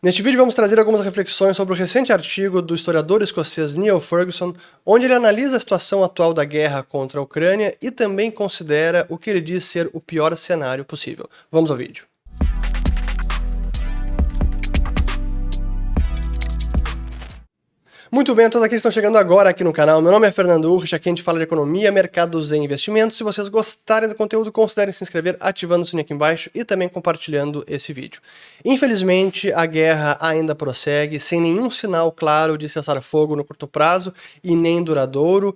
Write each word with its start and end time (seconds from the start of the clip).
Neste 0.00 0.22
vídeo 0.22 0.38
vamos 0.38 0.54
trazer 0.54 0.78
algumas 0.78 1.00
reflexões 1.00 1.56
sobre 1.56 1.74
o 1.74 1.76
recente 1.76 2.12
artigo 2.12 2.62
do 2.62 2.72
historiador 2.72 3.20
escocês 3.20 3.74
Neil 3.74 4.00
Ferguson, 4.00 4.54
onde 4.86 5.06
ele 5.06 5.14
analisa 5.14 5.56
a 5.56 5.60
situação 5.60 6.04
atual 6.04 6.32
da 6.32 6.44
guerra 6.44 6.84
contra 6.84 7.18
a 7.18 7.22
Ucrânia 7.22 7.76
e 7.82 7.90
também 7.90 8.30
considera 8.30 9.04
o 9.08 9.18
que 9.18 9.28
ele 9.28 9.40
diz 9.40 9.64
ser 9.64 9.90
o 9.92 10.00
pior 10.00 10.36
cenário 10.36 10.84
possível. 10.84 11.28
Vamos 11.50 11.68
ao 11.68 11.76
vídeo. 11.76 12.04
Muito 18.10 18.34
bem, 18.34 18.48
todos 18.48 18.64
aqueles 18.64 18.82
que 18.82 18.88
estão 18.88 18.90
chegando 18.90 19.18
agora 19.18 19.50
aqui 19.50 19.62
no 19.62 19.70
canal, 19.70 20.00
meu 20.00 20.10
nome 20.10 20.26
é 20.26 20.32
Fernando 20.32 20.72
Urch, 20.72 20.94
aqui 20.94 21.10
a 21.10 21.12
gente 21.12 21.22
fala 21.22 21.36
de 21.36 21.44
economia, 21.44 21.92
mercados 21.92 22.52
e 22.52 22.56
investimentos. 22.56 23.18
Se 23.18 23.22
vocês 23.22 23.48
gostarem 23.48 24.08
do 24.08 24.14
conteúdo, 24.14 24.50
considerem 24.50 24.94
se 24.94 25.04
inscrever 25.04 25.36
ativando 25.38 25.82
o 25.82 25.86
sininho 25.86 26.04
aqui 26.04 26.14
embaixo 26.14 26.48
e 26.54 26.64
também 26.64 26.88
compartilhando 26.88 27.62
esse 27.68 27.92
vídeo. 27.92 28.22
Infelizmente, 28.64 29.52
a 29.52 29.66
guerra 29.66 30.16
ainda 30.22 30.54
prossegue, 30.54 31.20
sem 31.20 31.38
nenhum 31.38 31.70
sinal 31.70 32.10
claro 32.10 32.56
de 32.56 32.66
cessar 32.66 32.98
fogo 33.02 33.36
no 33.36 33.44
curto 33.44 33.68
prazo 33.68 34.10
e 34.42 34.56
nem 34.56 34.82
duradouro. 34.82 35.54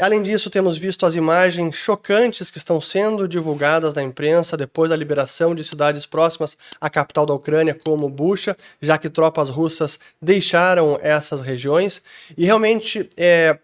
Além 0.00 0.22
disso, 0.22 0.48
temos 0.48 0.78
visto 0.78 1.04
as 1.04 1.14
imagens 1.14 1.76
chocantes 1.76 2.50
que 2.50 2.56
estão 2.56 2.80
sendo 2.80 3.28
divulgadas 3.28 3.92
na 3.92 4.02
imprensa 4.02 4.56
depois 4.56 4.88
da 4.88 4.96
liberação 4.96 5.54
de 5.54 5.62
cidades 5.62 6.06
próximas 6.06 6.56
à 6.80 6.88
capital 6.88 7.26
da 7.26 7.34
Ucrânia, 7.34 7.78
como 7.84 8.08
Bucha, 8.08 8.56
já 8.80 8.96
que 8.96 9.10
tropas 9.10 9.50
russas 9.50 10.00
deixaram 10.20 10.98
essas 11.02 11.42
regiões. 11.42 11.89
E 12.36 12.44
realmente 12.44 13.08
é, 13.16 13.58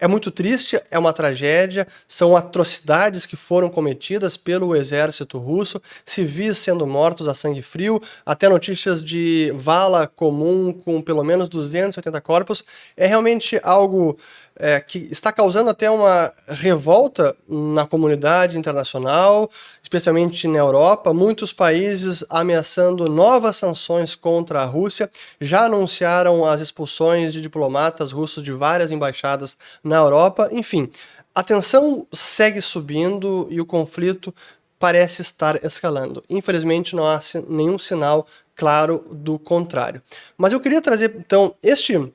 é 0.00 0.08
muito 0.08 0.30
triste, 0.30 0.80
é 0.90 0.98
uma 0.98 1.12
tragédia, 1.12 1.86
são 2.08 2.34
atrocidades 2.34 3.26
que 3.26 3.36
foram 3.36 3.68
cometidas 3.68 4.36
pelo 4.36 4.74
exército 4.74 5.38
russo, 5.38 5.80
civis 6.06 6.56
sendo 6.58 6.86
mortos 6.86 7.28
a 7.28 7.34
sangue 7.34 7.60
frio, 7.60 8.02
até 8.24 8.48
notícias 8.48 9.04
de 9.04 9.52
vala 9.54 10.06
comum 10.06 10.72
com 10.72 11.02
pelo 11.02 11.22
menos 11.22 11.48
280 11.48 12.20
corpos. 12.22 12.64
É 12.96 13.06
realmente 13.06 13.60
algo 13.62 14.16
é, 14.60 14.78
que 14.78 15.08
está 15.10 15.32
causando 15.32 15.70
até 15.70 15.90
uma 15.90 16.32
revolta 16.46 17.34
na 17.48 17.86
comunidade 17.86 18.58
internacional, 18.58 19.50
especialmente 19.82 20.46
na 20.46 20.58
Europa. 20.58 21.14
Muitos 21.14 21.52
países 21.52 22.22
ameaçando 22.28 23.08
novas 23.08 23.56
sanções 23.56 24.14
contra 24.14 24.60
a 24.60 24.66
Rússia 24.66 25.10
já 25.40 25.64
anunciaram 25.64 26.44
as 26.44 26.60
expulsões 26.60 27.32
de 27.32 27.40
diplomatas 27.40 28.12
russos 28.12 28.44
de 28.44 28.52
várias 28.52 28.90
embaixadas 28.90 29.56
na 29.90 29.96
Europa. 29.96 30.48
Enfim, 30.52 30.88
a 31.34 31.42
tensão 31.42 32.06
segue 32.12 32.62
subindo 32.62 33.48
e 33.50 33.60
o 33.60 33.66
conflito 33.66 34.32
parece 34.78 35.20
estar 35.20 35.62
escalando. 35.64 36.24
Infelizmente, 36.30 36.94
não 36.94 37.04
há 37.04 37.20
nenhum 37.48 37.78
sinal 37.78 38.26
claro 38.54 39.04
do 39.10 39.38
contrário. 39.38 40.00
Mas 40.38 40.52
eu 40.52 40.60
queria 40.60 40.80
trazer, 40.80 41.14
então, 41.16 41.52
este 41.60 42.12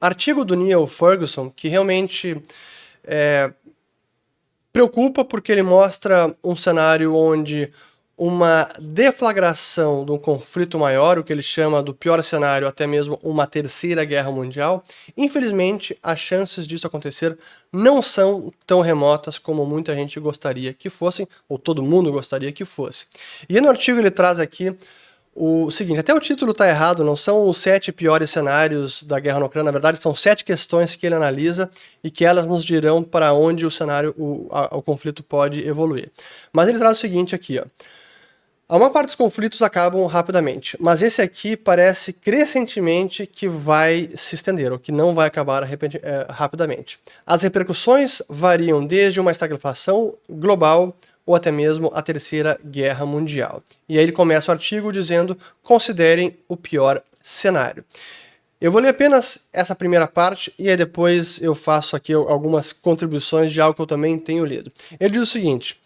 artigo 0.00 0.44
do 0.44 0.56
Neil 0.56 0.86
Ferguson 0.86 1.50
que 1.50 1.68
realmente 1.68 2.40
é, 3.04 3.52
preocupa 4.72 5.24
porque 5.24 5.52
ele 5.52 5.62
mostra 5.62 6.34
um 6.42 6.56
cenário 6.56 7.14
onde 7.14 7.70
uma 8.18 8.72
deflagração 8.80 10.04
de 10.04 10.10
um 10.10 10.18
conflito 10.18 10.78
maior, 10.78 11.18
o 11.18 11.24
que 11.24 11.32
ele 11.32 11.42
chama 11.42 11.82
do 11.82 11.94
pior 11.94 12.22
cenário, 12.24 12.66
até 12.66 12.86
mesmo 12.86 13.18
uma 13.22 13.46
terceira 13.46 14.04
guerra 14.04 14.32
mundial, 14.32 14.82
infelizmente 15.16 15.96
as 16.02 16.18
chances 16.18 16.66
disso 16.66 16.86
acontecer 16.86 17.36
não 17.70 18.00
são 18.00 18.50
tão 18.66 18.80
remotas 18.80 19.38
como 19.38 19.66
muita 19.66 19.94
gente 19.94 20.18
gostaria 20.18 20.72
que 20.72 20.88
fossem, 20.88 21.28
ou 21.46 21.58
todo 21.58 21.82
mundo 21.82 22.10
gostaria 22.10 22.50
que 22.52 22.64
fosse. 22.64 23.06
E 23.48 23.60
no 23.60 23.68
artigo 23.68 23.98
ele 23.98 24.10
traz 24.10 24.38
aqui 24.38 24.74
o 25.34 25.70
seguinte, 25.70 26.00
até 26.00 26.14
o 26.14 26.20
título 26.20 26.52
está 26.52 26.66
errado, 26.66 27.04
não 27.04 27.14
são 27.14 27.46
os 27.46 27.58
sete 27.58 27.92
piores 27.92 28.30
cenários 28.30 29.02
da 29.02 29.20
guerra 29.20 29.40
na 29.40 29.44
Ucrânia, 29.44 29.66
na 29.66 29.72
verdade 29.72 30.00
são 30.00 30.14
sete 30.14 30.42
questões 30.42 30.96
que 30.96 31.04
ele 31.04 31.14
analisa 31.14 31.68
e 32.02 32.10
que 32.10 32.24
elas 32.24 32.46
nos 32.46 32.64
dirão 32.64 33.02
para 33.02 33.34
onde 33.34 33.66
o 33.66 33.70
cenário, 33.70 34.14
o, 34.16 34.48
a, 34.50 34.74
o 34.74 34.80
conflito 34.80 35.22
pode 35.22 35.60
evoluir. 35.68 36.10
Mas 36.50 36.70
ele 36.70 36.78
traz 36.78 36.96
o 36.96 37.00
seguinte 37.02 37.34
aqui, 37.34 37.58
ó. 37.58 37.64
A 38.68 38.80
maior 38.80 38.90
parte 38.90 39.06
dos 39.06 39.14
conflitos 39.14 39.62
acabam 39.62 40.04
rapidamente, 40.06 40.76
mas 40.80 41.00
esse 41.00 41.22
aqui 41.22 41.56
parece 41.56 42.12
crescentemente 42.12 43.24
que 43.24 43.46
vai 43.46 44.10
se 44.16 44.34
estender, 44.34 44.72
ou 44.72 44.78
que 44.78 44.90
não 44.90 45.14
vai 45.14 45.28
acabar 45.28 45.62
é, 45.62 46.26
rapidamente. 46.28 46.98
As 47.24 47.42
repercussões 47.42 48.20
variam 48.28 48.84
desde 48.84 49.20
uma 49.20 49.30
estagflação 49.30 50.14
global 50.28 50.96
ou 51.24 51.36
até 51.36 51.52
mesmo 51.52 51.92
a 51.94 52.02
Terceira 52.02 52.58
Guerra 52.64 53.06
Mundial. 53.06 53.62
E 53.88 53.98
aí 53.98 54.02
ele 54.02 54.10
começa 54.10 54.50
o 54.50 54.54
artigo 54.54 54.92
dizendo: 54.92 55.38
considerem 55.62 56.36
o 56.48 56.56
pior 56.56 57.00
cenário. 57.22 57.84
Eu 58.60 58.72
vou 58.72 58.80
ler 58.80 58.88
apenas 58.88 59.46
essa 59.52 59.76
primeira 59.76 60.08
parte 60.08 60.52
e 60.58 60.68
aí 60.68 60.76
depois 60.76 61.40
eu 61.40 61.54
faço 61.54 61.94
aqui 61.94 62.12
algumas 62.12 62.72
contribuições 62.72 63.52
de 63.52 63.60
algo 63.60 63.76
que 63.76 63.82
eu 63.82 63.86
também 63.86 64.18
tenho 64.18 64.44
lido. 64.44 64.72
Ele 64.98 65.10
diz 65.10 65.22
o 65.22 65.26
seguinte: 65.26 65.76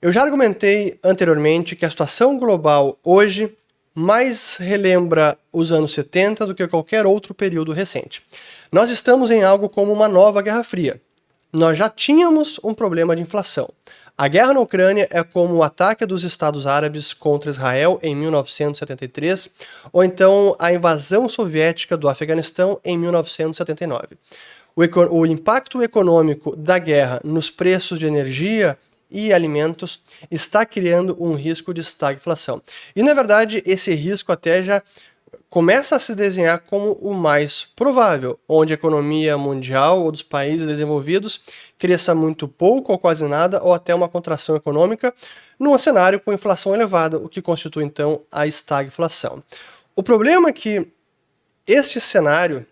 Eu 0.00 0.12
já 0.12 0.22
argumentei 0.22 0.98
anteriormente 1.02 1.74
que 1.74 1.84
a 1.84 1.90
situação 1.90 2.38
global 2.38 2.98
hoje 3.02 3.54
mais 3.94 4.58
relembra 4.58 5.38
os 5.50 5.72
anos 5.72 5.94
70 5.94 6.46
do 6.46 6.54
que 6.54 6.68
qualquer 6.68 7.06
outro 7.06 7.32
período 7.32 7.72
recente. 7.72 8.22
Nós 8.70 8.90
estamos 8.90 9.30
em 9.30 9.42
algo 9.42 9.70
como 9.70 9.90
uma 9.90 10.06
nova 10.06 10.42
Guerra 10.42 10.62
Fria. 10.62 11.00
Nós 11.50 11.78
já 11.78 11.88
tínhamos 11.88 12.60
um 12.62 12.74
problema 12.74 13.16
de 13.16 13.22
inflação. 13.22 13.70
A 14.18 14.28
guerra 14.28 14.52
na 14.52 14.60
Ucrânia 14.60 15.08
é 15.10 15.22
como 15.22 15.54
o 15.54 15.62
ataque 15.62 16.04
dos 16.04 16.24
Estados 16.24 16.66
Árabes 16.66 17.14
contra 17.14 17.50
Israel 17.50 17.98
em 18.02 18.14
1973, 18.14 19.48
ou 19.90 20.04
então 20.04 20.54
a 20.58 20.74
invasão 20.74 21.26
soviética 21.26 21.96
do 21.96 22.08
Afeganistão 22.08 22.78
em 22.84 22.98
1979. 22.98 24.08
O, 24.74 24.82
o 25.20 25.26
impacto 25.26 25.82
econômico 25.82 26.54
da 26.54 26.78
guerra 26.78 27.18
nos 27.24 27.50
preços 27.50 27.98
de 27.98 28.04
energia 28.04 28.76
e 29.10 29.32
alimentos 29.32 30.00
está 30.30 30.64
criando 30.64 31.16
um 31.22 31.34
risco 31.34 31.72
de 31.72 31.80
estagflação. 31.80 32.60
E 32.94 33.02
na 33.02 33.14
verdade, 33.14 33.62
esse 33.66 33.92
risco 33.94 34.32
até 34.32 34.62
já 34.62 34.82
começa 35.48 35.96
a 35.96 36.00
se 36.00 36.14
desenhar 36.14 36.60
como 36.66 36.92
o 37.00 37.14
mais 37.14 37.68
provável, 37.76 38.38
onde 38.48 38.72
a 38.72 38.74
economia 38.74 39.38
mundial 39.38 40.02
ou 40.02 40.12
dos 40.12 40.22
países 40.22 40.66
desenvolvidos 40.66 41.40
cresça 41.78 42.14
muito 42.14 42.48
pouco 42.48 42.92
ou 42.92 42.98
quase 42.98 43.24
nada, 43.24 43.62
ou 43.62 43.72
até 43.72 43.94
uma 43.94 44.08
contração 44.08 44.56
econômica, 44.56 45.14
num 45.58 45.76
cenário 45.78 46.20
com 46.20 46.32
inflação 46.32 46.74
elevada, 46.74 47.18
o 47.18 47.28
que 47.28 47.40
constitui 47.40 47.84
então 47.84 48.20
a 48.30 48.46
estagflação. 48.46 49.42
O 49.94 50.02
problema 50.02 50.48
é 50.48 50.52
que 50.52 50.86
este 51.66 52.00
cenário, 52.00 52.66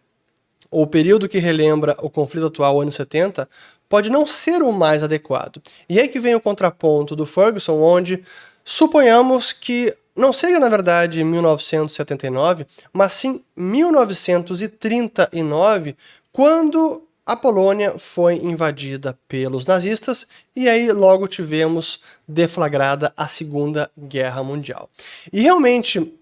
ou 0.71 0.83
o 0.83 0.87
período 0.87 1.29
que 1.29 1.39
relembra 1.39 1.97
o 2.01 2.11
conflito 2.11 2.47
atual, 2.47 2.81
anos 2.81 2.97
70, 2.97 3.49
pode 3.89 4.11
não 4.11 4.27
ser 4.27 4.63
o 4.63 4.73
mais 4.73 5.03
adequado. 5.03 5.63
E 5.89 6.01
aí 6.01 6.09
que 6.09 6.21
vem 6.21 6.35
o 6.35 6.41
contraponto 6.41 7.15
do 7.15 7.27
Ferguson, 7.27 7.81
onde 7.81 8.25
suponhamos 8.65 9.53
que 9.53 9.95
não 10.17 10.33
seja 10.33 10.59
na 10.61 10.69
verdade 10.69 11.25
1979, 11.25 12.67
mas 12.93 13.13
sim 13.13 13.43
1939, 13.57 15.97
quando 16.33 17.03
a 17.27 17.35
Polônia 17.35 17.99
foi 17.99 18.35
invadida 18.35 19.19
pelos 19.27 19.65
nazistas 19.65 20.27
e 20.55 20.69
aí 20.69 20.93
logo 20.93 21.27
tivemos 21.27 21.99
deflagrada 22.29 23.15
a 23.17 23.27
Segunda 23.27 23.91
Guerra 23.97 24.43
Mundial. 24.43 24.91
E 25.33 25.41
realmente 25.41 26.13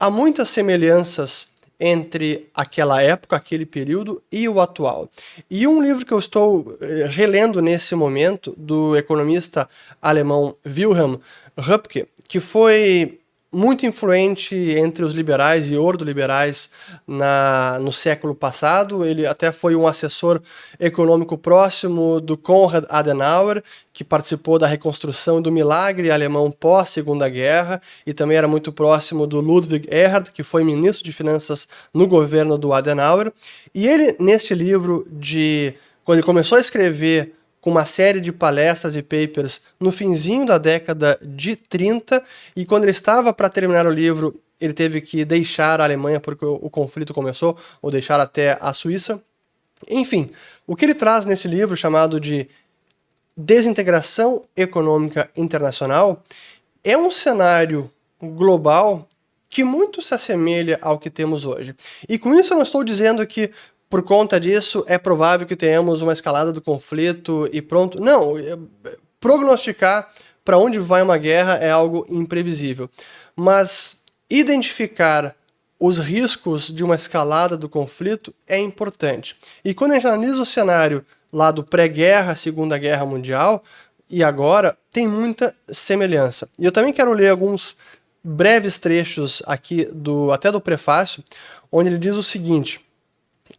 há 0.00 0.10
muitas 0.10 0.48
semelhanças 0.48 1.46
entre 1.80 2.48
aquela 2.54 3.00
época, 3.02 3.36
aquele 3.36 3.64
período 3.64 4.22
e 4.30 4.48
o 4.48 4.60
atual. 4.60 5.08
E 5.50 5.66
um 5.66 5.82
livro 5.82 6.04
que 6.04 6.12
eu 6.12 6.18
estou 6.18 6.76
eh, 6.80 7.06
relendo 7.08 7.62
nesse 7.62 7.94
momento, 7.94 8.54
do 8.56 8.96
economista 8.96 9.68
alemão 10.02 10.56
Wilhelm 10.66 11.16
Röpke, 11.56 12.06
que 12.26 12.40
foi 12.40 13.17
muito 13.50 13.86
influente 13.86 14.54
entre 14.54 15.04
os 15.04 15.14
liberais 15.14 15.70
e 15.70 15.76
ordoliberais 15.76 16.68
na, 17.06 17.78
no 17.80 17.90
século 17.90 18.34
passado. 18.34 19.04
Ele 19.04 19.26
até 19.26 19.50
foi 19.50 19.74
um 19.74 19.86
assessor 19.86 20.40
econômico 20.78 21.38
próximo 21.38 22.20
do 22.20 22.36
Konrad 22.36 22.84
Adenauer, 22.88 23.62
que 23.92 24.04
participou 24.04 24.58
da 24.58 24.66
reconstrução 24.66 25.40
do 25.40 25.50
milagre 25.50 26.10
alemão 26.10 26.50
pós-Segunda 26.50 27.28
Guerra, 27.28 27.80
e 28.06 28.12
também 28.12 28.36
era 28.36 28.46
muito 28.46 28.72
próximo 28.72 29.26
do 29.26 29.40
Ludwig 29.40 29.88
Erhard, 29.90 30.30
que 30.30 30.42
foi 30.42 30.62
ministro 30.62 31.02
de 31.04 31.12
Finanças 31.12 31.66
no 31.92 32.06
governo 32.06 32.58
do 32.58 32.72
Adenauer. 32.72 33.32
E 33.74 33.88
ele, 33.88 34.14
neste 34.20 34.54
livro 34.54 35.06
de... 35.10 35.74
Quando 36.04 36.18
ele 36.18 36.26
começou 36.26 36.56
a 36.56 36.60
escrever 36.60 37.34
com 37.60 37.70
uma 37.70 37.84
série 37.84 38.20
de 38.20 38.32
palestras 38.32 38.96
e 38.96 39.02
papers 39.02 39.60
no 39.78 39.90
finzinho 39.90 40.46
da 40.46 40.58
década 40.58 41.18
de 41.22 41.56
30, 41.56 42.22
e 42.54 42.64
quando 42.64 42.84
ele 42.84 42.92
estava 42.92 43.32
para 43.32 43.48
terminar 43.48 43.86
o 43.86 43.90
livro, 43.90 44.40
ele 44.60 44.72
teve 44.72 45.00
que 45.00 45.24
deixar 45.24 45.80
a 45.80 45.84
Alemanha 45.84 46.20
porque 46.20 46.44
o, 46.44 46.54
o 46.54 46.70
conflito 46.70 47.14
começou, 47.14 47.56
ou 47.80 47.90
deixar 47.90 48.20
até 48.20 48.58
a 48.60 48.72
Suíça. 48.72 49.20
Enfim, 49.88 50.30
o 50.66 50.74
que 50.74 50.84
ele 50.84 50.94
traz 50.94 51.24
nesse 51.24 51.46
livro 51.46 51.76
chamado 51.76 52.20
de 52.20 52.48
Desintegração 53.36 54.42
Econômica 54.56 55.30
Internacional 55.36 56.22
é 56.82 56.96
um 56.96 57.10
cenário 57.10 57.90
global 58.20 59.06
que 59.48 59.64
muito 59.64 60.02
se 60.02 60.14
assemelha 60.14 60.78
ao 60.82 60.98
que 60.98 61.08
temos 61.08 61.44
hoje. 61.44 61.74
E 62.08 62.18
com 62.18 62.34
isso 62.34 62.52
eu 62.52 62.56
não 62.56 62.64
estou 62.64 62.82
dizendo 62.82 63.24
que 63.26 63.50
por 63.88 64.02
conta 64.02 64.38
disso 64.38 64.84
é 64.86 64.98
provável 64.98 65.46
que 65.46 65.56
tenhamos 65.56 66.02
uma 66.02 66.12
escalada 66.12 66.52
do 66.52 66.60
conflito 66.60 67.48
e 67.52 67.62
pronto. 67.62 68.00
Não, 68.00 68.38
é, 68.38 68.58
prognosticar 69.20 70.08
para 70.44 70.58
onde 70.58 70.78
vai 70.78 71.02
uma 71.02 71.18
guerra 71.18 71.54
é 71.54 71.70
algo 71.70 72.06
imprevisível. 72.08 72.88
Mas 73.34 73.98
identificar 74.30 75.34
os 75.80 75.98
riscos 75.98 76.72
de 76.72 76.82
uma 76.82 76.94
escalada 76.94 77.56
do 77.56 77.68
conflito 77.68 78.34
é 78.46 78.58
importante. 78.58 79.36
E 79.64 79.72
quando 79.72 79.92
a 79.92 79.94
gente 79.94 80.06
analisa 80.06 80.42
o 80.42 80.46
cenário 80.46 81.04
lá 81.32 81.50
do 81.50 81.62
pré-guerra, 81.62 82.34
Segunda 82.34 82.76
Guerra 82.78 83.06
Mundial, 83.06 83.62
e 84.10 84.24
agora, 84.24 84.76
tem 84.90 85.06
muita 85.06 85.54
semelhança. 85.70 86.48
E 86.58 86.64
eu 86.64 86.72
também 86.72 86.92
quero 86.92 87.12
ler 87.12 87.28
alguns 87.28 87.76
breves 88.24 88.78
trechos 88.78 89.42
aqui 89.46 89.84
do 89.84 90.32
até 90.32 90.50
do 90.50 90.60
prefácio, 90.60 91.22
onde 91.70 91.90
ele 91.90 91.98
diz 91.98 92.16
o 92.16 92.22
seguinte: 92.22 92.80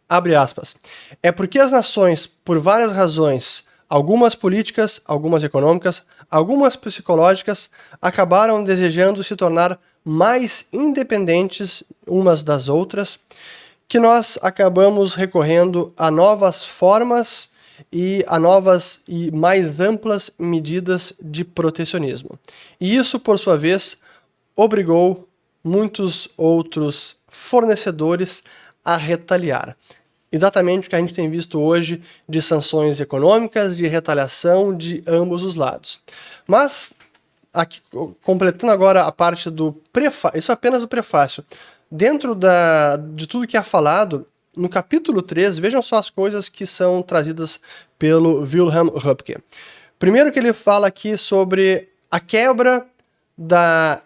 abre 0.08 0.34
aspas. 0.34 0.76
É 1.22 1.30
porque 1.30 1.58
as 1.58 1.70
nações, 1.70 2.26
por 2.26 2.58
várias 2.58 2.92
razões, 2.92 3.64
algumas 3.88 4.34
políticas, 4.34 5.00
algumas 5.04 5.42
econômicas, 5.42 6.04
algumas 6.30 6.76
psicológicas, 6.76 7.70
acabaram 8.00 8.62
desejando 8.62 9.24
se 9.24 9.34
tornar 9.34 9.78
mais 10.04 10.66
independentes 10.72 11.82
umas 12.06 12.42
das 12.44 12.68
outras, 12.68 13.18
que 13.88 13.98
nós 13.98 14.38
acabamos 14.40 15.14
recorrendo 15.14 15.92
a 15.96 16.10
novas 16.10 16.64
formas 16.64 17.50
e 17.92 18.24
a 18.28 18.38
novas 18.38 19.00
e 19.08 19.30
mais 19.32 19.80
amplas 19.80 20.30
medidas 20.38 21.12
de 21.20 21.44
protecionismo. 21.44 22.38
E 22.80 22.94
isso, 22.94 23.18
por 23.18 23.38
sua 23.38 23.56
vez, 23.56 23.96
obrigou 24.54 25.28
muitos 25.64 26.28
outros 26.36 27.16
fornecedores 27.28 28.42
a 28.84 28.96
retaliar. 28.96 29.76
Exatamente 30.32 30.86
o 30.86 30.90
que 30.90 30.96
a 30.96 31.00
gente 31.00 31.12
tem 31.12 31.28
visto 31.28 31.60
hoje 31.60 32.00
de 32.28 32.40
sanções 32.40 33.00
econômicas, 33.00 33.76
de 33.76 33.86
retaliação 33.86 34.76
de 34.76 35.02
ambos 35.06 35.42
os 35.42 35.56
lados. 35.56 36.00
Mas, 36.46 36.92
aqui, 37.52 37.80
completando 38.22 38.72
agora 38.72 39.02
a 39.02 39.12
parte 39.12 39.50
do 39.50 39.72
prefácio, 39.92 40.38
isso 40.38 40.52
é 40.52 40.54
apenas 40.54 40.82
o 40.82 40.88
prefácio. 40.88 41.44
Dentro 41.90 42.34
da, 42.36 42.96
de 42.96 43.26
tudo 43.26 43.46
que 43.46 43.56
é 43.56 43.62
falado, 43.62 44.24
no 44.56 44.68
capítulo 44.68 45.20
3, 45.20 45.58
vejam 45.58 45.82
só 45.82 45.96
as 45.96 46.10
coisas 46.10 46.48
que 46.48 46.64
são 46.64 47.02
trazidas 47.02 47.58
pelo 47.98 48.42
Wilhelm 48.42 48.88
Röpke. 48.90 49.36
Primeiro 49.98 50.30
que 50.30 50.38
ele 50.38 50.52
fala 50.52 50.86
aqui 50.86 51.16
sobre 51.16 51.88
a 52.08 52.20
quebra 52.20 52.86
da 53.36 54.00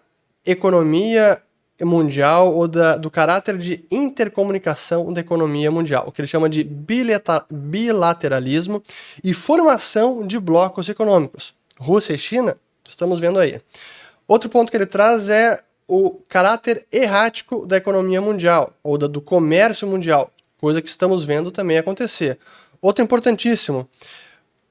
economia 0.45 1.41
mundial 1.81 2.55
ou 2.55 2.67
da, 2.67 2.95
do 2.95 3.11
caráter 3.11 3.57
de 3.57 3.83
intercomunicação 3.91 5.11
da 5.11 5.21
economia 5.21 5.69
mundial, 5.69 6.05
o 6.07 6.11
que 6.11 6.21
ele 6.21 6.27
chama 6.27 6.49
de 6.49 6.63
bilateralismo 6.63 8.81
e 9.23 9.33
formação 9.33 10.25
de 10.25 10.39
blocos 10.39 10.87
econômicos. 10.87 11.53
Rússia 11.77 12.13
e 12.13 12.17
China, 12.17 12.57
estamos 12.87 13.19
vendo 13.19 13.39
aí. 13.39 13.59
Outro 14.27 14.49
ponto 14.49 14.71
que 14.71 14.77
ele 14.77 14.85
traz 14.85 15.27
é 15.27 15.61
o 15.87 16.11
caráter 16.27 16.85
errático 16.91 17.65
da 17.65 17.77
economia 17.77 18.21
mundial, 18.21 18.73
ou 18.81 18.97
da, 18.97 19.07
do 19.07 19.21
comércio 19.21 19.87
mundial, 19.87 20.31
coisa 20.59 20.81
que 20.81 20.89
estamos 20.89 21.23
vendo 21.23 21.51
também 21.51 21.77
acontecer. 21.77 22.39
Outro 22.81 23.03
importantíssimo, 23.03 23.87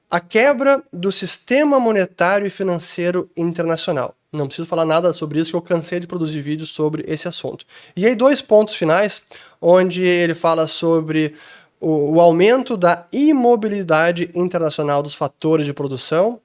a 0.09 0.19
quebra 0.19 0.83
do 0.91 1.11
sistema 1.11 1.79
monetário 1.79 2.45
e 2.45 2.49
financeiro 2.49 3.29
internacional. 3.35 4.13
Não 4.35 4.47
preciso 4.47 4.67
falar 4.67 4.85
nada 4.85 5.13
sobre 5.13 5.39
isso, 5.39 5.51
que 5.51 5.55
eu 5.55 5.61
cansei 5.61 5.99
de 5.99 6.07
produzir 6.07 6.41
vídeos 6.41 6.69
sobre 6.69 7.03
esse 7.07 7.27
assunto. 7.27 7.65
E 7.95 8.05
aí, 8.05 8.15
dois 8.15 8.41
pontos 8.41 8.75
finais, 8.75 9.23
onde 9.61 10.03
ele 10.03 10.33
fala 10.33 10.67
sobre 10.67 11.33
o, 11.79 12.15
o 12.15 12.21
aumento 12.21 12.75
da 12.75 13.07
imobilidade 13.11 14.29
internacional 14.33 15.01
dos 15.01 15.15
fatores 15.15 15.65
de 15.65 15.73
produção, 15.73 16.39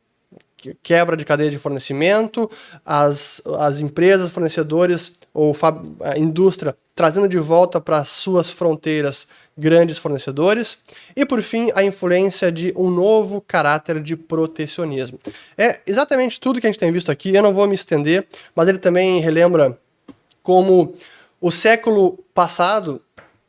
quebra 0.83 1.17
de 1.17 1.25
cadeia 1.25 1.51
de 1.51 1.59
fornecimento, 1.59 2.51
as, 2.85 3.41
as 3.59 3.81
empresas, 3.81 4.31
fornecedores 4.31 5.13
ou 5.33 5.57
a 6.03 6.19
indústria 6.19 6.77
trazendo 6.95 7.29
de 7.29 7.39
volta 7.39 7.81
para 7.81 8.05
suas 8.05 8.51
fronteiras 8.51 9.27
grandes 9.61 9.99
fornecedores. 9.99 10.79
E 11.15 11.25
por 11.27 11.43
fim, 11.43 11.71
a 11.75 11.85
influência 11.85 12.51
de 12.51 12.73
um 12.75 12.91
novo 12.91 13.41
caráter 13.47 14.03
de 14.03 14.17
protecionismo. 14.17 15.21
É 15.57 15.81
exatamente 15.87 16.41
tudo 16.41 16.61
que 16.61 16.67
a 16.67 16.71
gente 16.71 16.81
tem 16.81 16.91
visto 16.91 17.13
aqui, 17.13 17.35
eu 17.35 17.43
não 17.43 17.53
vou 17.53 17.69
me 17.69 17.75
estender, 17.75 18.27
mas 18.57 18.69
ele 18.69 18.79
também 18.79 19.21
relembra 19.21 19.79
como 20.43 20.95
o 21.41 21.51
século 21.51 22.19
passado 22.35 23.01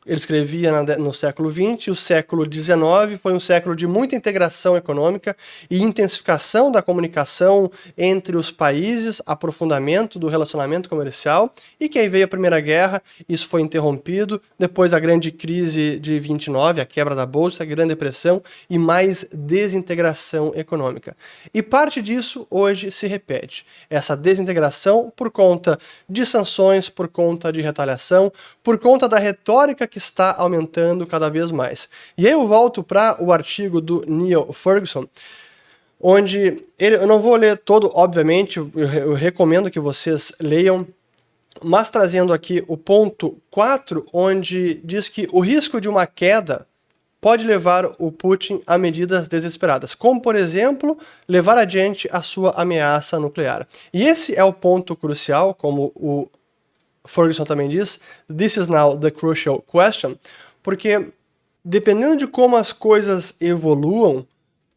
ele 0.04 0.16
escrevia 0.16 0.72
no 0.98 1.14
século 1.14 1.48
XX, 1.50 1.88
o 1.88 1.94
século 1.94 2.44
XIX 2.44 3.20
foi 3.22 3.32
um 3.32 3.38
século 3.38 3.76
de 3.76 3.86
muita 3.86 4.16
integração 4.16 4.76
econômica 4.76 5.36
e 5.70 5.80
intensificação 5.80 6.72
da 6.72 6.82
comunicação 6.82 7.70
entre 7.96 8.36
os 8.36 8.50
países, 8.50 9.22
aprofundamento 9.24 10.18
do 10.18 10.26
relacionamento 10.26 10.88
comercial, 10.88 11.52
e 11.78 11.88
que 11.88 12.00
aí 12.00 12.08
veio 12.08 12.24
a 12.24 12.28
Primeira 12.28 12.58
Guerra, 12.58 13.00
isso 13.28 13.46
foi 13.46 13.60
interrompido, 13.60 14.42
depois 14.58 14.92
a 14.92 14.98
grande 14.98 15.30
crise 15.30 16.00
de 16.00 16.18
29, 16.18 16.80
a 16.80 16.86
quebra 16.86 17.14
da 17.14 17.24
Bolsa, 17.24 17.62
a 17.62 17.66
Grande 17.66 17.90
Depressão 17.90 18.42
e 18.68 18.78
mais 18.78 19.24
desintegração 19.32 20.52
econômica. 20.56 21.16
E 21.54 21.62
parte 21.62 22.02
disso 22.02 22.44
hoje 22.50 22.90
se 22.90 23.06
repete, 23.06 23.64
essa 23.88 24.16
desintegração 24.16 25.12
por 25.14 25.30
conta 25.30 25.78
de 26.08 26.26
sanções, 26.26 26.88
por 26.88 27.06
conta 27.06 27.52
de 27.52 27.60
retaliação, 27.60 28.32
por 28.64 28.78
conta 28.78 29.08
da 29.08 29.18
retórica 29.18 29.91
que 29.92 29.98
está 29.98 30.34
aumentando 30.38 31.06
cada 31.06 31.28
vez 31.28 31.50
mais. 31.50 31.86
E 32.16 32.26
aí 32.26 32.32
eu 32.32 32.48
volto 32.48 32.82
para 32.82 33.22
o 33.22 33.30
artigo 33.30 33.78
do 33.78 34.02
Neil 34.06 34.50
Ferguson, 34.54 35.06
onde 36.00 36.62
ele, 36.78 36.96
eu 36.96 37.06
não 37.06 37.18
vou 37.18 37.36
ler 37.36 37.58
todo, 37.58 37.92
obviamente, 37.94 38.56
eu, 38.56 38.70
eu 38.74 39.12
recomendo 39.12 39.70
que 39.70 39.78
vocês 39.78 40.32
leiam, 40.40 40.86
mas 41.62 41.90
trazendo 41.90 42.32
aqui 42.32 42.64
o 42.66 42.78
ponto 42.78 43.36
4, 43.50 44.06
onde 44.14 44.80
diz 44.82 45.10
que 45.10 45.28
o 45.30 45.40
risco 45.40 45.78
de 45.78 45.90
uma 45.90 46.06
queda 46.06 46.66
pode 47.20 47.44
levar 47.44 47.84
o 47.98 48.10
Putin 48.10 48.62
a 48.66 48.78
medidas 48.78 49.28
desesperadas, 49.28 49.94
como, 49.94 50.22
por 50.22 50.34
exemplo, 50.34 50.98
levar 51.28 51.58
adiante 51.58 52.08
a 52.10 52.22
sua 52.22 52.52
ameaça 52.52 53.20
nuclear. 53.20 53.68
E 53.92 54.04
esse 54.04 54.34
é 54.34 54.42
o 54.42 54.54
ponto 54.54 54.96
crucial, 54.96 55.52
como 55.52 55.92
o 55.94 56.30
Ferguson 57.06 57.44
também 57.44 57.68
diz, 57.68 57.98
this 58.28 58.56
is 58.56 58.68
now 58.68 58.96
the 58.96 59.10
crucial 59.10 59.62
question, 59.62 60.18
porque 60.62 61.12
dependendo 61.64 62.16
de 62.16 62.26
como 62.26 62.56
as 62.56 62.72
coisas 62.72 63.34
evoluam, 63.40 64.26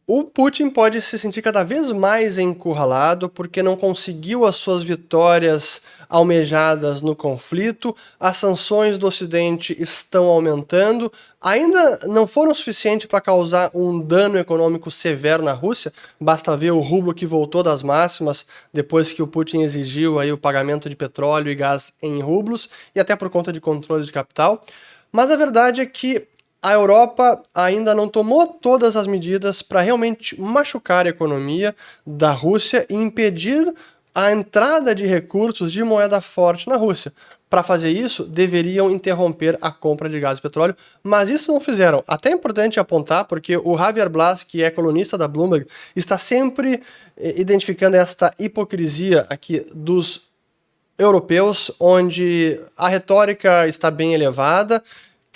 o 0.08 0.22
Putin 0.22 0.70
pode 0.70 1.02
se 1.02 1.18
sentir 1.18 1.42
cada 1.42 1.64
vez 1.64 1.90
mais 1.90 2.38
encurralado 2.38 3.28
porque 3.28 3.60
não 3.60 3.76
conseguiu 3.76 4.44
as 4.44 4.54
suas 4.54 4.84
vitórias 4.84 5.82
almejadas 6.08 7.02
no 7.02 7.16
conflito, 7.16 7.94
as 8.20 8.36
sanções 8.36 8.98
do 8.98 9.08
Ocidente 9.08 9.76
estão 9.80 10.26
aumentando, 10.26 11.12
ainda 11.40 11.98
não 12.04 12.24
foram 12.24 12.54
suficientes 12.54 13.08
para 13.08 13.20
causar 13.20 13.72
um 13.74 13.98
dano 13.98 14.38
econômico 14.38 14.92
severo 14.92 15.42
na 15.42 15.52
Rússia, 15.52 15.92
basta 16.20 16.56
ver 16.56 16.70
o 16.70 16.78
rublo 16.78 17.12
que 17.12 17.26
voltou 17.26 17.64
das 17.64 17.82
máximas 17.82 18.46
depois 18.72 19.12
que 19.12 19.24
o 19.24 19.26
Putin 19.26 19.62
exigiu 19.62 20.20
aí 20.20 20.30
o 20.30 20.38
pagamento 20.38 20.88
de 20.88 20.94
petróleo 20.94 21.50
e 21.50 21.54
gás 21.56 21.92
em 22.00 22.22
rublos, 22.22 22.70
e 22.94 23.00
até 23.00 23.16
por 23.16 23.28
conta 23.28 23.52
de 23.52 23.60
controle 23.60 24.04
de 24.04 24.12
capital. 24.12 24.62
Mas 25.10 25.32
a 25.32 25.36
verdade 25.36 25.80
é 25.80 25.86
que 25.86 26.28
a 26.62 26.72
Europa 26.72 27.42
ainda 27.54 27.94
não 27.94 28.08
tomou 28.08 28.46
todas 28.46 28.96
as 28.96 29.06
medidas 29.06 29.62
para 29.62 29.80
realmente 29.80 30.40
machucar 30.40 31.06
a 31.06 31.10
economia 31.10 31.74
da 32.06 32.32
Rússia 32.32 32.86
e 32.88 32.94
impedir 32.94 33.72
a 34.14 34.32
entrada 34.32 34.94
de 34.94 35.06
recursos 35.06 35.70
de 35.70 35.82
moeda 35.84 36.20
forte 36.20 36.68
na 36.68 36.76
Rússia. 36.76 37.12
Para 37.48 37.62
fazer 37.62 37.90
isso, 37.90 38.24
deveriam 38.24 38.90
interromper 38.90 39.56
a 39.60 39.70
compra 39.70 40.08
de 40.08 40.18
gás 40.18 40.38
e 40.38 40.42
petróleo, 40.42 40.74
mas 41.02 41.28
isso 41.28 41.52
não 41.52 41.60
fizeram. 41.60 42.02
Até 42.08 42.30
é 42.30 42.32
importante 42.32 42.80
apontar, 42.80 43.26
porque 43.26 43.56
o 43.56 43.78
Javier 43.78 44.08
Blas, 44.08 44.42
que 44.42 44.64
é 44.64 44.70
colunista 44.70 45.16
da 45.16 45.28
Bloomberg, 45.28 45.66
está 45.94 46.18
sempre 46.18 46.82
eh, 47.16 47.34
identificando 47.36 47.96
esta 47.96 48.34
hipocrisia 48.36 49.26
aqui 49.30 49.64
dos 49.72 50.22
europeus, 50.98 51.70
onde 51.78 52.58
a 52.76 52.88
retórica 52.88 53.68
está 53.68 53.90
bem 53.90 54.14
elevada, 54.14 54.82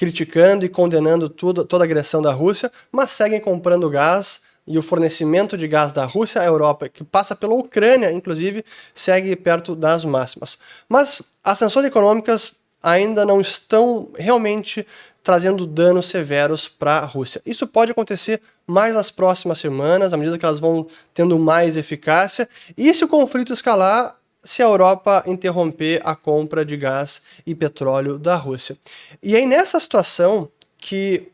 criticando 0.01 0.65
e 0.65 0.69
condenando 0.71 1.29
tudo, 1.29 1.63
toda 1.63 1.85
a 1.85 1.87
agressão 1.87 2.23
da 2.23 2.33
Rússia, 2.33 2.73
mas 2.91 3.11
seguem 3.11 3.39
comprando 3.39 3.91
gás 3.91 4.41
e 4.67 4.79
o 4.79 4.83
fornecimento 4.83 5.59
de 5.59 5.69
gás 5.69 5.93
da 5.93 6.07
Rússia 6.07 6.41
à 6.41 6.47
Europa, 6.47 6.89
que 6.89 7.05
passa 7.05 7.37
pela 7.37 7.53
Ucrânia, 7.53 8.11
inclusive, 8.11 8.65
segue 8.95 9.37
perto 9.37 9.75
das 9.75 10.03
máximas. 10.03 10.57
Mas 10.89 11.21
as 11.45 11.59
sanções 11.59 11.85
econômicas 11.85 12.55
ainda 12.83 13.27
não 13.27 13.43
estão 13.43 14.09
realmente 14.17 14.87
trazendo 15.23 15.67
danos 15.67 16.09
severos 16.09 16.67
para 16.67 17.01
a 17.01 17.05
Rússia. 17.05 17.43
Isso 17.45 17.67
pode 17.67 17.93
acontecer 17.93 18.41
mais 18.67 18.95
nas 18.95 19.11
próximas 19.11 19.59
semanas, 19.59 20.15
à 20.15 20.17
medida 20.17 20.39
que 20.39 20.47
elas 20.47 20.61
vão 20.61 20.87
tendo 21.13 21.39
mais 21.39 21.77
eficácia. 21.77 22.49
E 22.75 22.95
se 22.95 23.05
o 23.05 23.09
conflito 23.09 23.53
escalar, 23.53 24.17
se 24.43 24.63
a 24.63 24.67
Europa 24.67 25.23
interromper 25.27 26.01
a 26.05 26.15
compra 26.15 26.65
de 26.65 26.77
gás 26.77 27.21
e 27.47 27.55
petróleo 27.55 28.19
da 28.19 28.37
Rússia. 28.37 28.77
E 29.23 29.37
aí, 29.37 29.47
nessa 29.47 29.79
situação 29.79 30.51
que 30.79 31.31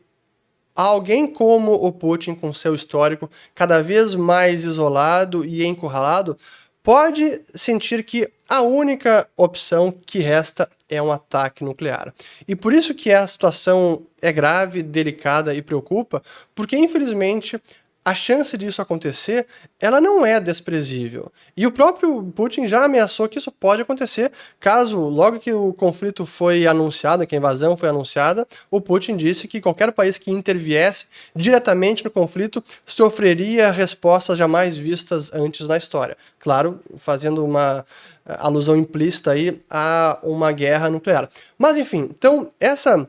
alguém 0.75 1.25
como 1.25 1.73
o 1.73 1.91
Putin, 1.91 2.35
com 2.35 2.53
seu 2.53 2.75
histórico 2.75 3.29
cada 3.55 3.81
vez 3.81 4.13
mais 4.13 4.63
isolado 4.63 5.43
e 5.43 5.65
encurralado, 5.65 6.37
pode 6.83 7.41
sentir 7.55 8.03
que 8.03 8.31
a 8.47 8.61
única 8.61 9.27
opção 9.35 9.91
que 9.91 10.19
resta 10.19 10.69
é 10.87 11.01
um 11.01 11.11
ataque 11.11 11.63
nuclear. 11.63 12.13
E 12.47 12.55
por 12.55 12.71
isso 12.71 12.93
que 12.93 13.11
a 13.11 13.27
situação 13.27 14.05
é 14.21 14.31
grave, 14.31 14.81
delicada 14.81 15.53
e 15.53 15.61
preocupa, 15.61 16.23
porque 16.55 16.77
infelizmente 16.77 17.61
a 18.07 18.15
chance 18.15 18.57
disso 18.57 18.81
acontecer, 18.81 19.45
ela 19.81 19.99
não 19.99 20.25
é 20.25 20.39
desprezível. 20.39 21.29
E 21.57 21.67
o 21.67 21.71
próprio 21.73 22.23
Putin 22.23 22.65
já 22.65 22.85
ameaçou 22.85 23.27
que 23.27 23.37
isso 23.37 23.51
pode 23.51 23.81
acontecer 23.81 24.31
caso, 24.61 24.97
logo 24.97 25.41
que 25.41 25.51
o 25.51 25.73
conflito 25.73 26.25
foi 26.25 26.65
anunciado, 26.65 27.27
que 27.27 27.35
a 27.35 27.37
invasão 27.37 27.75
foi 27.75 27.89
anunciada, 27.89 28.47
o 28.71 28.79
Putin 28.79 29.17
disse 29.17 29.45
que 29.45 29.59
qualquer 29.59 29.91
país 29.91 30.17
que 30.17 30.31
interviesse 30.31 31.07
diretamente 31.35 32.05
no 32.05 32.09
conflito 32.09 32.63
sofreria 32.85 33.71
respostas 33.71 34.37
jamais 34.37 34.77
vistas 34.77 35.29
antes 35.33 35.67
na 35.67 35.75
história. 35.75 36.15
Claro, 36.39 36.79
fazendo 36.95 37.43
uma 37.43 37.85
eh, 38.25 38.37
alusão 38.39 38.77
implícita 38.77 39.31
aí 39.31 39.59
a 39.69 40.17
uma 40.23 40.53
guerra 40.53 40.89
nuclear. 40.89 41.27
Mas 41.57 41.75
enfim, 41.75 42.07
então 42.09 42.47
essa 42.57 43.05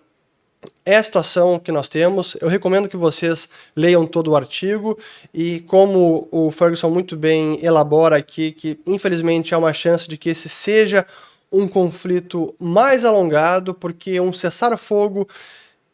é 0.89 0.97
a 0.97 1.03
situação 1.03 1.59
que 1.59 1.71
nós 1.71 1.87
temos. 1.87 2.35
Eu 2.41 2.49
recomendo 2.49 2.89
que 2.89 2.97
vocês 2.97 3.47
leiam 3.77 4.07
todo 4.07 4.31
o 4.31 4.37
artigo 4.37 4.99
e 5.35 5.61
como 5.61 6.27
o 6.31 6.51
Ferguson 6.51 6.89
muito 6.89 7.15
bem 7.15 7.63
elabora 7.63 8.17
aqui, 8.17 8.53
que 8.53 8.81
infelizmente 8.87 9.55
há 9.55 9.59
uma 9.59 9.75
chance 9.75 10.09
de 10.09 10.17
que 10.17 10.31
esse 10.31 10.49
seja 10.49 11.05
um 11.53 11.69
conflito 11.69 12.55
mais 12.59 13.05
alongado, 13.05 13.75
porque 13.75 14.19
um 14.19 14.33
cessar-fogo 14.33 15.29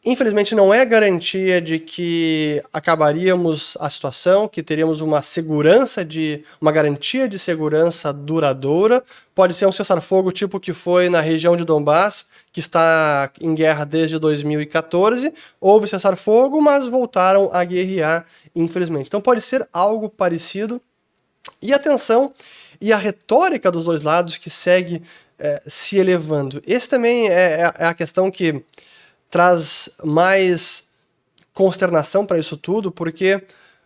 infelizmente 0.05 0.53
não 0.53 0.73
é 0.73 0.85
garantia 0.85 1.59
de 1.59 1.79
que 1.79 2.61
acabaríamos 2.71 3.75
a 3.79 3.89
situação, 3.89 4.47
que 4.47 4.61
teríamos 4.61 5.01
uma 5.01 5.21
segurança 5.21 6.05
de 6.05 6.43
uma 6.61 6.71
garantia 6.71 7.27
de 7.27 7.39
segurança 7.39 8.13
duradoura. 8.13 9.03
Pode 9.33 9.55
ser 9.55 9.65
um 9.65 9.71
cessar-fogo 9.71 10.31
tipo 10.31 10.59
que 10.59 10.71
foi 10.71 11.09
na 11.09 11.21
região 11.21 11.57
de 11.57 11.65
Donbass, 11.65 12.27
que 12.53 12.59
está 12.59 13.31
em 13.41 13.55
guerra 13.55 13.83
desde 13.83 14.19
2014. 14.19 15.33
Houve 15.59 15.87
cessar-fogo, 15.87 16.61
mas 16.61 16.85
voltaram 16.87 17.49
a 17.51 17.63
guerrear, 17.63 18.25
infelizmente. 18.55 19.07
Então 19.07 19.19
pode 19.19 19.41
ser 19.41 19.67
algo 19.73 20.07
parecido. 20.07 20.79
E 21.61 21.73
atenção, 21.73 22.31
e 22.79 22.93
a 22.93 22.97
retórica 22.97 23.71
dos 23.71 23.85
dois 23.85 24.03
lados 24.03 24.37
que 24.37 24.49
segue 24.49 25.01
é, 25.39 25.61
se 25.67 25.97
elevando. 25.97 26.61
Esse 26.65 26.87
também 26.87 27.27
é, 27.27 27.61
é, 27.61 27.73
é 27.79 27.85
a 27.85 27.93
questão 27.93 28.29
que 28.29 28.63
traz 29.35 29.89
mais 30.01 30.85
consternação 31.53 32.25
para 32.25 32.39
isso 32.39 32.55
tudo, 32.55 32.89
porque 32.89 33.43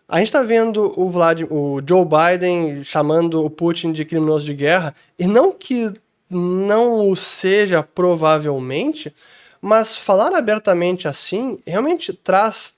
a 0.08 0.18
gente 0.18 0.28
está 0.28 0.44
vendo 0.44 0.94
o, 0.96 1.08
o 1.50 1.82
Joe 1.84 2.06
Biden 2.06 2.84
chamando 2.84 3.44
o 3.44 3.50
Putin 3.50 3.90
de 3.90 4.04
criminoso 4.04 4.44
de 4.44 4.54
guerra, 4.54 4.94
e 5.18 5.26
não 5.26 5.50
que 5.50 5.92
não 6.30 7.10
o 7.10 7.16
seja 7.16 7.82
provavelmente, 7.82 9.12
mas 9.60 9.96
falar 9.96 10.32
abertamente 10.36 11.08
assim 11.08 11.58
realmente 11.66 12.12
traz 12.12 12.74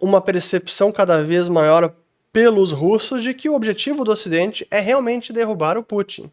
uma 0.00 0.20
percepção 0.20 0.90
cada 0.90 1.22
vez 1.22 1.48
maior 1.48 1.94
pelos 2.32 2.72
russos 2.72 3.22
de 3.22 3.32
que 3.32 3.48
o 3.48 3.54
objetivo 3.54 4.02
do 4.02 4.10
Ocidente 4.10 4.66
é 4.72 4.80
realmente 4.80 5.32
derrubar 5.32 5.78
o 5.78 5.84
Putin. 5.84 6.32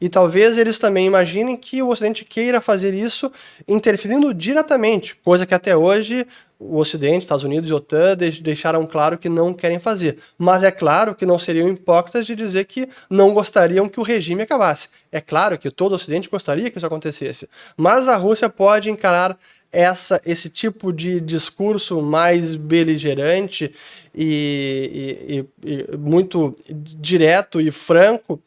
E 0.00 0.08
talvez 0.08 0.58
eles 0.58 0.78
também 0.78 1.06
imaginem 1.06 1.56
que 1.56 1.82
o 1.82 1.88
Ocidente 1.88 2.24
queira 2.24 2.60
fazer 2.60 2.92
isso 2.92 3.32
interferindo 3.66 4.32
diretamente, 4.34 5.16
coisa 5.16 5.46
que 5.46 5.54
até 5.54 5.74
hoje 5.74 6.26
o 6.58 6.78
Ocidente, 6.78 7.22
Estados 7.22 7.44
Unidos 7.44 7.68
e 7.68 7.72
OTAN 7.72 8.16
deixaram 8.40 8.86
claro 8.86 9.18
que 9.18 9.28
não 9.28 9.52
querem 9.52 9.78
fazer. 9.78 10.18
Mas 10.38 10.62
é 10.62 10.70
claro 10.70 11.14
que 11.14 11.26
não 11.26 11.38
seriam 11.38 11.68
hipócritas 11.68 12.26
de 12.26 12.34
dizer 12.34 12.64
que 12.64 12.88
não 13.10 13.34
gostariam 13.34 13.88
que 13.88 14.00
o 14.00 14.02
regime 14.02 14.42
acabasse. 14.42 14.88
É 15.12 15.20
claro 15.20 15.58
que 15.58 15.70
todo 15.70 15.92
o 15.92 15.94
Ocidente 15.96 16.30
gostaria 16.30 16.70
que 16.70 16.78
isso 16.78 16.86
acontecesse. 16.86 17.48
Mas 17.76 18.08
a 18.08 18.16
Rússia 18.16 18.48
pode 18.48 18.90
encarar 18.90 19.36
essa, 19.70 20.20
esse 20.24 20.48
tipo 20.48 20.92
de 20.92 21.20
discurso 21.20 22.00
mais 22.00 22.54
beligerante 22.54 23.72
e, 24.14 25.44
e, 25.64 25.70
e 25.70 25.96
muito 25.96 26.54
direto 26.68 27.60
e 27.60 27.70
franco 27.70 28.40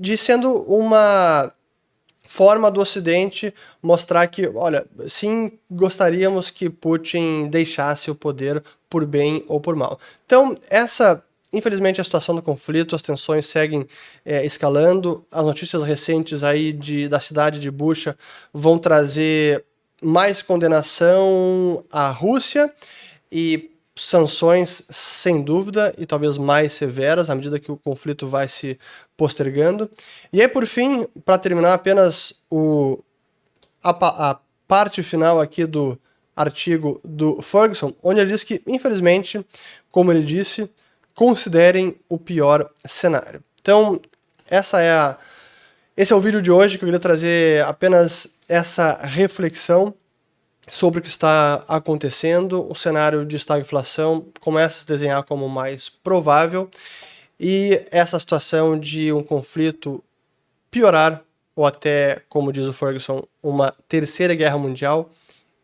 de 0.00 0.16
sendo 0.16 0.62
uma 0.62 1.52
forma 2.26 2.70
do 2.70 2.80
Ocidente 2.80 3.52
mostrar 3.82 4.26
que, 4.26 4.46
olha, 4.48 4.86
sim, 5.08 5.58
gostaríamos 5.70 6.50
que 6.50 6.70
Putin 6.70 7.48
deixasse 7.48 8.10
o 8.10 8.14
poder 8.14 8.62
por 8.88 9.04
bem 9.04 9.44
ou 9.48 9.60
por 9.60 9.76
mal. 9.76 9.98
Então, 10.24 10.56
essa, 10.70 11.22
infelizmente, 11.52 12.00
a 12.00 12.04
situação 12.04 12.34
do 12.34 12.42
conflito, 12.42 12.94
as 12.94 13.02
tensões 13.02 13.46
seguem 13.46 13.86
é, 14.24 14.46
escalando. 14.46 15.26
As 15.30 15.44
notícias 15.44 15.82
recentes 15.82 16.42
aí 16.42 16.72
de, 16.72 17.08
da 17.08 17.20
cidade 17.20 17.58
de 17.58 17.70
Bucha 17.70 18.16
vão 18.52 18.78
trazer 18.78 19.64
mais 20.00 20.42
condenação 20.42 21.84
à 21.90 22.10
Rússia 22.10 22.72
e 23.30 23.71
sanções 24.04 24.82
sem 24.90 25.42
dúvida 25.42 25.94
e 25.96 26.04
talvez 26.04 26.36
mais 26.36 26.72
severas 26.72 27.30
à 27.30 27.34
medida 27.34 27.60
que 27.60 27.70
o 27.70 27.76
conflito 27.76 28.26
vai 28.26 28.48
se 28.48 28.78
postergando. 29.16 29.88
E 30.32 30.42
aí, 30.42 30.48
por 30.48 30.66
fim, 30.66 31.06
para 31.24 31.38
terminar, 31.38 31.72
apenas 31.72 32.34
o, 32.50 33.02
a, 33.82 34.30
a 34.30 34.38
parte 34.66 35.02
final 35.02 35.40
aqui 35.40 35.64
do 35.64 35.98
artigo 36.34 37.00
do 37.04 37.40
Ferguson, 37.42 37.94
onde 38.02 38.20
ele 38.20 38.30
diz 38.30 38.42
que, 38.42 38.60
infelizmente, 38.66 39.44
como 39.90 40.10
ele 40.10 40.24
disse, 40.24 40.68
considerem 41.14 41.94
o 42.08 42.18
pior 42.18 42.68
cenário. 42.84 43.42
Então, 43.60 44.00
essa 44.50 44.80
é 44.80 44.90
a, 44.90 45.16
esse 45.96 46.12
é 46.12 46.16
o 46.16 46.20
vídeo 46.20 46.42
de 46.42 46.50
hoje 46.50 46.76
que 46.76 46.84
eu 46.84 46.88
queria 46.88 46.98
trazer 46.98 47.62
apenas 47.64 48.26
essa 48.48 48.94
reflexão 48.94 49.94
sobre 50.68 51.00
o 51.00 51.02
que 51.02 51.08
está 51.08 51.64
acontecendo, 51.66 52.66
o 52.70 52.74
cenário 52.74 53.26
de 53.26 53.36
estagflação 53.36 54.26
começa 54.40 54.76
a 54.76 54.80
se 54.80 54.86
desenhar 54.86 55.22
como 55.24 55.48
mais 55.48 55.88
provável 55.88 56.70
e 57.38 57.84
essa 57.90 58.18
situação 58.18 58.78
de 58.78 59.12
um 59.12 59.22
conflito 59.22 60.02
piorar 60.70 61.22
ou 61.54 61.66
até, 61.66 62.22
como 62.28 62.52
diz 62.52 62.66
o 62.66 62.72
Ferguson, 62.72 63.24
uma 63.42 63.74
terceira 63.88 64.34
guerra 64.34 64.56
mundial, 64.56 65.10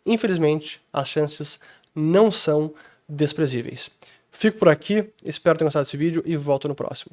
infelizmente 0.05 0.81
as 0.93 1.09
chances 1.09 1.59
não 1.95 2.31
são 2.31 2.75
desprezíveis. 3.09 3.91
Fico 4.31 4.59
por 4.59 4.69
aqui, 4.69 5.09
espero 5.25 5.59
ter 5.59 5.65
gostado 5.65 5.85
desse 5.85 5.97
vídeo 5.97 6.23
e 6.27 6.37
volto 6.37 6.69
no 6.69 6.75
próximo. 6.75 7.13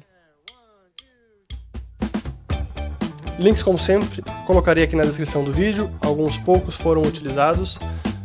Links, 3.38 3.62
como 3.62 3.76
sempre, 3.76 4.22
colocarei 4.46 4.84
aqui 4.84 4.96
na 4.96 5.04
descrição 5.04 5.44
do 5.44 5.52
vídeo. 5.52 5.90
Alguns 6.00 6.38
poucos 6.38 6.74
foram 6.74 7.02
utilizados, 7.02 7.78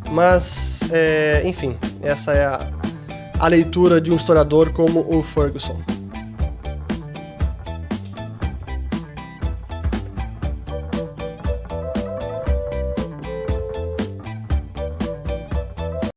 mas, 0.09 0.79
é, 0.91 1.41
enfim, 1.45 1.77
essa 2.01 2.31
é 2.31 2.45
a, 2.45 2.67
a 3.39 3.47
leitura 3.47 3.99
de 3.99 4.11
um 4.11 4.15
historiador 4.15 4.71
como 4.71 5.05
o 5.07 5.21
Ferguson. 5.21 5.79